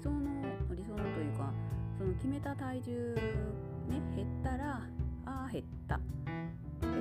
[0.00, 0.18] 理想の
[0.74, 1.52] 理想のというか
[1.98, 3.14] その決めた体重
[3.86, 4.80] ね減ったら
[5.26, 6.00] ああ減ったよ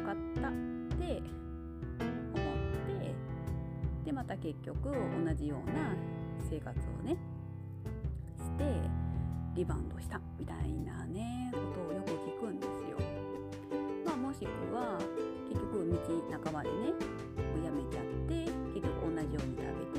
[0.02, 1.22] かったって
[1.98, 3.16] 思って
[4.04, 5.96] でまた結局同じような
[6.50, 7.16] 生活をね
[8.36, 8.66] して
[9.56, 12.98] リバウンドしたみたいなねことをよく聞くんですよ。
[14.06, 15.00] まあ、もしくは
[15.48, 15.96] 結局道
[16.44, 16.76] 半ばでね
[17.64, 19.99] やめちゃって結局同じように食べ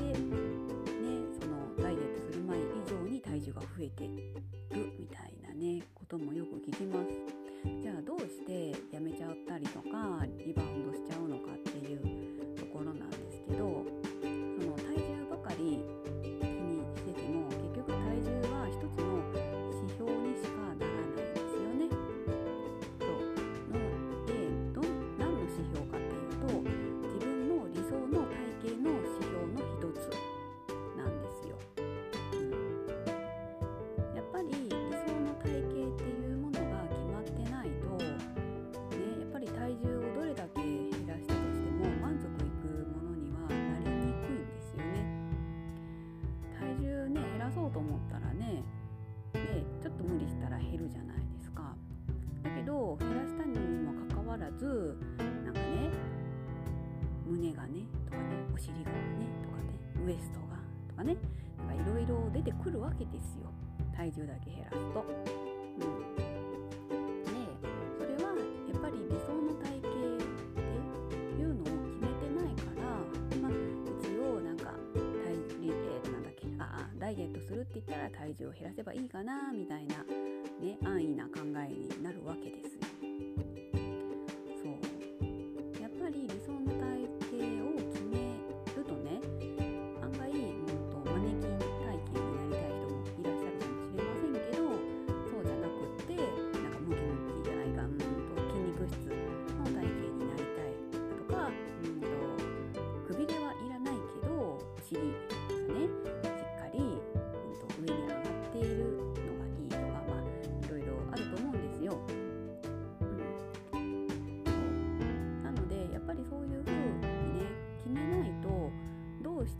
[3.53, 7.41] が増えてるみたいなねこともよく聞きます。
[7.81, 11.60] じゃあどうしてやめちゃったりとかリバウンドしちゃうのかっ
[50.91, 51.75] じゃないですか。
[52.43, 55.89] だけど減らしたにもかかわらずなんかね
[57.25, 58.97] 胸がねとかねお尻がね
[59.41, 60.57] とかねウエストが
[60.89, 61.17] とかね
[61.57, 63.51] なんかいろいろ出てくるわけですよ
[63.95, 65.05] 体重だけ減らすと。
[65.05, 65.85] うん、
[66.15, 66.21] で
[67.97, 70.27] それはやっぱり理想の体型っ
[71.09, 72.81] ていうのを決めてないから、
[73.99, 74.73] 一応なんか
[76.99, 79.95] ダイエットするって言ったら体重を減らせばいいかなみたいな、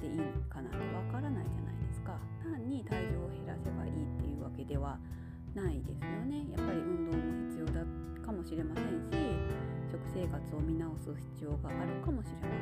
[0.01, 0.17] していい
[0.49, 2.17] かなんてわからないじゃないですか。
[2.41, 4.97] 単に体重を減らせばいいっていうわけでは
[5.53, 6.49] ないですよね。
[6.49, 7.85] やっぱり運動も必要だ
[8.25, 9.17] かもしれませんし
[9.91, 12.55] 食生活を見直す必要があるかもしれま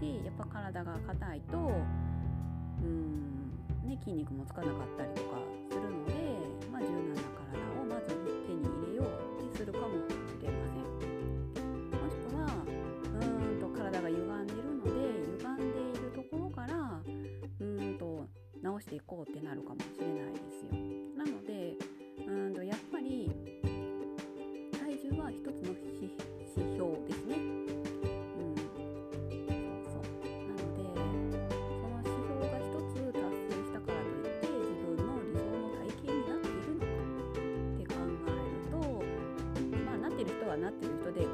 [0.00, 1.58] せんしやっぱ体が硬いと
[2.82, 3.52] うん
[3.84, 5.38] ね筋肉もつかなかったりとか
[5.70, 6.03] するの
[18.64, 20.70] 直していこうってなるかもしれないですよ。
[21.18, 21.76] なので
[22.26, 23.30] うんとやっぱり
[24.72, 26.08] 体重は一つの指
[26.72, 27.36] 標ですね。
[27.36, 27.38] う
[28.40, 28.56] ん、
[29.84, 30.16] その
[32.00, 33.20] 指標が一つ達
[33.52, 38.80] 成したからといって自分の理想の体型になっているのかって考えると
[39.84, 41.26] まあなってる人はなってる人で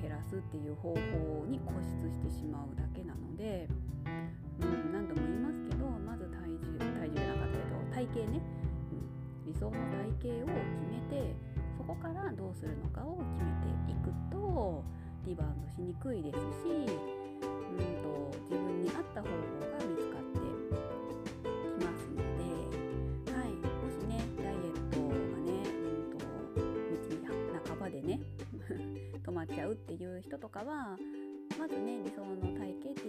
[0.00, 3.68] 減らすっていう方法に固執してしまうだけなので、
[4.60, 8.40] うん、何度も言いますけどまず体重体重じゃなかったけど体型ね、
[9.46, 11.34] うん、理想の体型を決めて
[11.76, 14.84] そこからどうするのかを決めていくと
[15.26, 19.34] リバウンドしにくいですし、うん、と自分に合った方法
[19.66, 20.37] が見つかって
[29.70, 30.96] うっていう人とかは
[31.58, 33.07] まずね理想の体型って